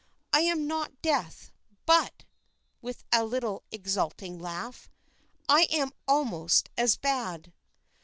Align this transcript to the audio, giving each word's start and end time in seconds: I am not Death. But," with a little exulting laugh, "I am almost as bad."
I 0.33 0.39
am 0.39 0.65
not 0.65 0.99
Death. 1.03 1.51
But," 1.85 2.23
with 2.81 3.03
a 3.11 3.23
little 3.23 3.61
exulting 3.71 4.39
laugh, 4.39 4.89
"I 5.47 5.67
am 5.71 5.91
almost 6.07 6.71
as 6.75 6.97
bad." 6.97 7.53